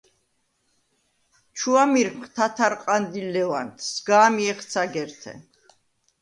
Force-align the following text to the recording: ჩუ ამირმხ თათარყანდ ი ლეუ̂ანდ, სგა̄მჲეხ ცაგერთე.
ჩუ 1.57 1.71
ამირმხ 1.83 2.25
თათარყანდ 2.35 3.11
ი 3.19 3.21
ლეუ̂ანდ, 3.33 3.73
სგა̄მჲეხ 3.91 4.59
ცაგერთე. 4.71 5.33